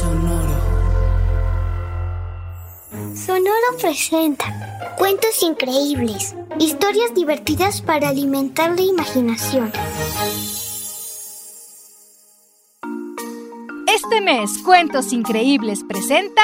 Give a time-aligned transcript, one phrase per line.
[0.00, 0.56] Sonoro.
[3.16, 9.72] Sonoro presenta cuentos increíbles, historias divertidas para alimentar la imaginación.
[13.88, 16.42] Este mes Cuentos Increíbles presenta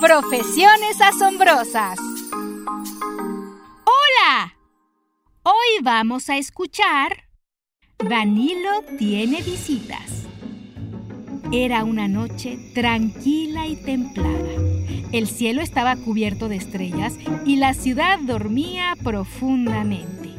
[0.00, 1.98] Profesiones Asombrosas.
[3.84, 4.56] Hola.
[5.42, 7.24] Hoy vamos a escuchar
[7.98, 10.21] Danilo tiene visitas.
[11.54, 14.48] Era una noche tranquila y templada.
[15.12, 20.30] El cielo estaba cubierto de estrellas y la ciudad dormía profundamente.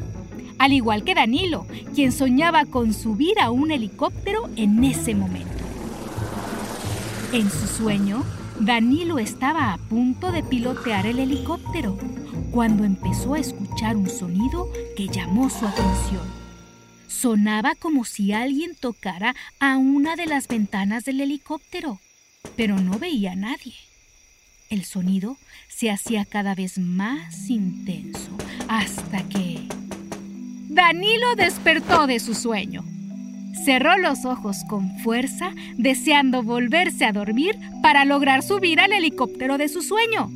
[0.58, 5.50] Al igual que Danilo, quien soñaba con subir a un helicóptero en ese momento.
[7.32, 8.24] En su sueño,
[8.58, 11.96] Danilo estaba a punto de pilotear el helicóptero
[12.50, 16.43] cuando empezó a escuchar un sonido que llamó su atención.
[17.06, 22.00] Sonaba como si alguien tocara a una de las ventanas del helicóptero,
[22.56, 23.74] pero no veía a nadie.
[24.70, 25.36] El sonido
[25.68, 28.30] se hacía cada vez más intenso
[28.68, 29.68] hasta que...
[30.68, 32.84] Danilo despertó de su sueño.
[33.64, 39.68] Cerró los ojos con fuerza, deseando volverse a dormir para lograr subir al helicóptero de
[39.68, 40.30] su sueño.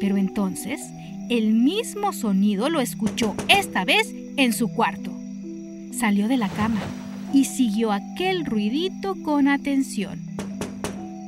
[0.00, 0.80] Pero entonces,
[1.28, 5.17] el mismo sonido lo escuchó esta vez en su cuarto.
[5.98, 6.80] Salió de la cama
[7.32, 10.20] y siguió aquel ruidito con atención.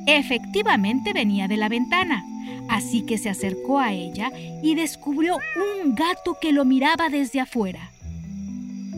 [0.07, 2.23] Efectivamente venía de la ventana,
[2.69, 4.31] así que se acercó a ella
[4.63, 7.91] y descubrió un gato que lo miraba desde afuera.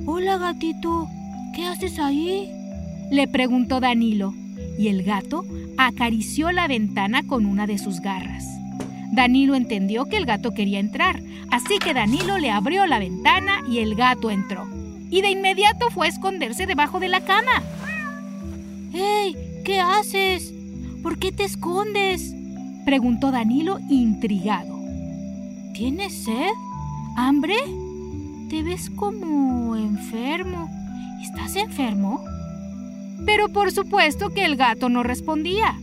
[0.06, 1.08] Hola gatito,
[1.56, 2.52] ¿qué haces ahí?
[3.10, 4.36] le preguntó Danilo,
[4.78, 5.44] y el gato
[5.78, 8.46] acarició la ventana con una de sus garras.
[9.12, 13.80] Danilo entendió que el gato quería entrar, así que Danilo le abrió la ventana y
[13.80, 14.73] el gato entró
[15.14, 17.62] y de inmediato fue a esconderse debajo de la cama.
[18.92, 19.36] ¡Hey!
[19.64, 20.52] ¿Qué haces?
[21.04, 22.34] ¿Por qué te escondes?
[22.84, 24.76] preguntó Danilo intrigado.
[25.76, 26.50] ¿Tienes sed?
[27.16, 27.56] ¿Hambre?
[28.50, 30.68] Te ves como enfermo.
[31.22, 32.20] ¿Estás enfermo?
[33.24, 35.76] Pero por supuesto que el gato no respondía.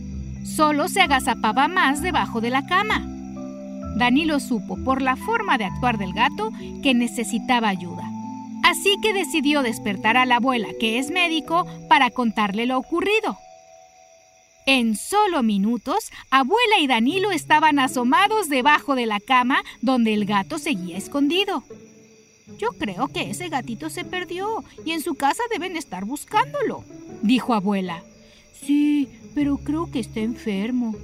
[0.43, 3.07] Solo se agazapaba más debajo de la cama.
[3.95, 6.51] Danilo supo por la forma de actuar del gato
[6.83, 8.10] que necesitaba ayuda.
[8.63, 13.37] Así que decidió despertar a la abuela, que es médico, para contarle lo ocurrido.
[14.67, 20.59] En solo minutos, abuela y Danilo estaban asomados debajo de la cama donde el gato
[20.59, 21.63] seguía escondido.
[22.59, 26.83] Yo creo que ese gatito se perdió y en su casa deben estar buscándolo,
[27.23, 28.03] dijo abuela.
[28.53, 30.95] Sí, pero creo que está enfermo.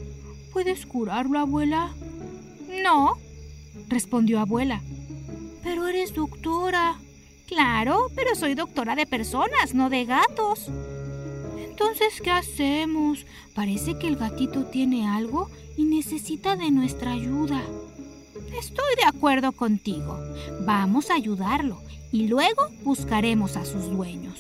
[0.54, 1.96] ¿Puedes curarlo, abuela?
[2.84, 3.18] No,
[3.88, 4.82] respondió abuela.
[5.64, 7.00] Pero eres doctora.
[7.48, 10.68] Claro, pero soy doctora de personas, no de gatos.
[11.58, 13.26] Entonces, ¿qué hacemos?
[13.56, 17.62] Parece que el gatito tiene algo y necesita de nuestra ayuda.
[18.60, 20.20] Estoy de acuerdo contigo.
[20.66, 21.82] Vamos a ayudarlo
[22.12, 24.40] y luego buscaremos a sus dueños.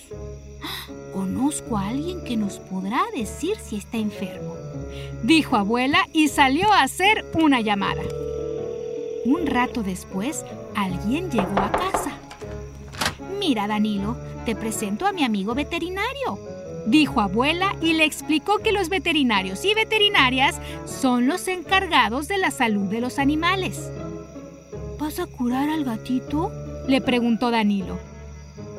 [1.14, 4.56] Conozco a alguien que nos podrá decir si está enfermo,
[5.24, 8.04] dijo abuela y salió a hacer una llamada.
[9.26, 12.27] Un rato después, alguien llegó a casa.
[13.40, 16.40] Mira, Danilo, te presento a mi amigo veterinario,
[16.86, 22.52] dijo abuela y le explicó que los veterinarios y veterinarias son los encargados de la
[22.52, 23.92] salud de los animales.
[25.00, 26.52] ¿Vas a curar al gatito?
[26.88, 28.00] le preguntó Danilo.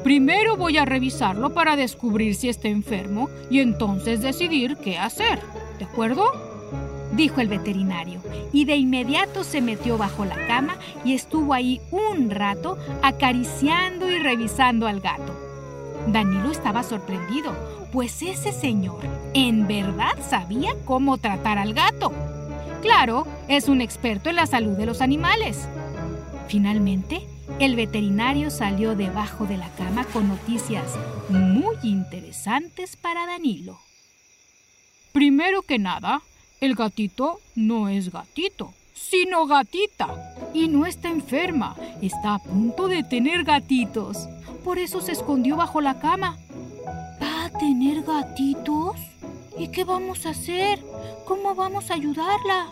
[0.02, 5.40] Primero voy a revisarlo para descubrir si está enfermo y entonces decidir qué hacer,
[5.78, 6.47] ¿de acuerdo?
[7.18, 8.22] Dijo el veterinario,
[8.52, 14.18] y de inmediato se metió bajo la cama y estuvo ahí un rato acariciando y
[14.18, 15.36] revisando al gato.
[16.06, 17.54] Danilo estaba sorprendido,
[17.92, 19.00] pues ese señor
[19.34, 22.12] en verdad sabía cómo tratar al gato.
[22.82, 25.68] Claro, es un experto en la salud de los animales.
[26.46, 27.26] Finalmente,
[27.58, 30.96] el veterinario salió debajo de la cama con noticias
[31.28, 33.80] muy interesantes para Danilo.
[35.12, 36.22] Primero que nada,
[36.60, 40.08] el gatito no es gatito, sino gatita.
[40.54, 44.28] Y no está enferma, está a punto de tener gatitos.
[44.64, 46.36] Por eso se escondió bajo la cama.
[47.22, 48.96] ¿Va a tener gatitos?
[49.58, 50.80] ¿Y qué vamos a hacer?
[51.26, 52.66] ¿Cómo vamos a ayudarla?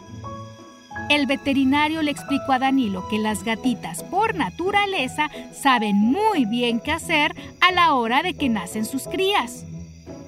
[1.10, 6.90] El veterinario le explicó a Danilo que las gatitas por naturaleza saben muy bien qué
[6.90, 9.64] hacer a la hora de que nacen sus crías,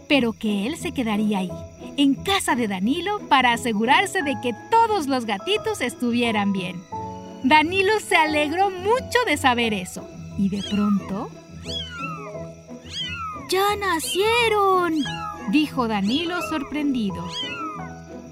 [0.08, 1.50] pero que él se quedaría ahí,
[1.99, 6.81] en casa de Danilo, para asegurarse de que todos los gatitos estuvieran bien.
[7.43, 10.09] Danilo se alegró mucho de saber eso
[10.39, 11.29] y de pronto...
[13.50, 14.95] ¡Ya nacieron!
[15.50, 17.27] dijo Danilo sorprendido.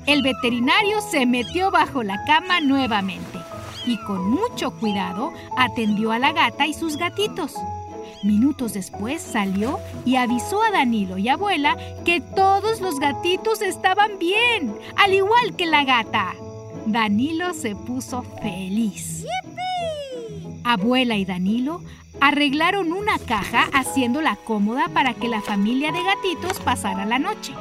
[0.07, 3.39] El veterinario se metió bajo la cama nuevamente
[3.85, 7.55] y con mucho cuidado atendió a la gata y sus gatitos.
[8.23, 14.75] Minutos después salió y avisó a Danilo y abuela que todos los gatitos estaban bien,
[14.97, 16.35] al igual que la gata.
[16.87, 19.27] Danilo se puso feliz.
[20.65, 21.81] Abuela y Danilo
[22.21, 27.53] arreglaron una caja haciéndola cómoda para que la familia de gatitos pasara la noche.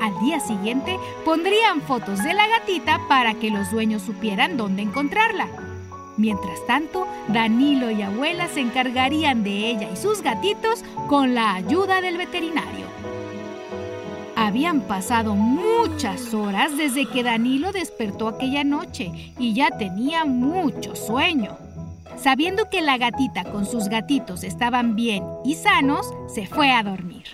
[0.00, 5.48] Al día siguiente pondrían fotos de la gatita para que los dueños supieran dónde encontrarla.
[6.16, 12.00] Mientras tanto, Danilo y abuela se encargarían de ella y sus gatitos con la ayuda
[12.00, 12.86] del veterinario.
[14.36, 21.56] Habían pasado muchas horas desde que Danilo despertó aquella noche y ya tenía mucho sueño.
[22.16, 27.24] Sabiendo que la gatita con sus gatitos estaban bien y sanos, se fue a dormir.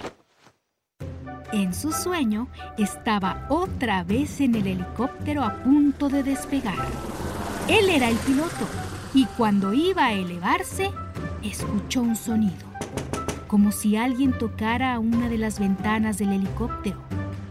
[1.52, 6.86] En su sueño estaba otra vez en el helicóptero a punto de despegar.
[7.68, 8.66] Él era el piloto
[9.12, 10.90] y cuando iba a elevarse,
[11.42, 12.66] escuchó un sonido,
[13.46, 16.96] como si alguien tocara una de las ventanas del helicóptero.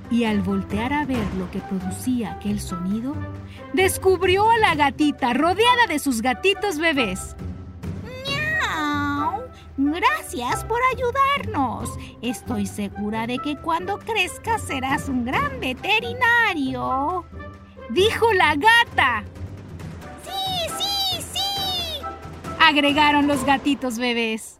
[0.09, 3.13] Y al voltear a ver lo que producía aquel sonido,
[3.73, 7.35] descubrió a la gatita rodeada de sus gatitos bebés.
[9.77, 11.91] Gracias por ayudarnos.
[12.21, 17.25] Estoy segura de que cuando crezcas serás un gran veterinario.
[17.91, 19.23] Dijo la gata.
[22.67, 24.59] Agregaron los gatitos bebés.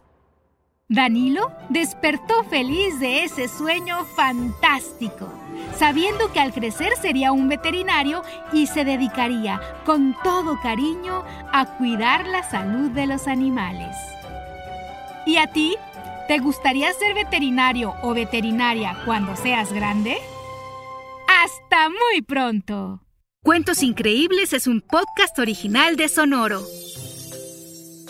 [0.88, 5.30] Danilo despertó feliz de ese sueño fantástico,
[5.76, 11.22] sabiendo que al crecer sería un veterinario y se dedicaría con todo cariño
[11.52, 13.94] a cuidar la salud de los animales.
[15.26, 15.76] ¿Y a ti?
[16.28, 20.16] ¿Te gustaría ser veterinario o veterinaria cuando seas grande?
[21.44, 23.02] ¡Hasta muy pronto!
[23.42, 26.62] Cuentos Increíbles es un podcast original de Sonoro.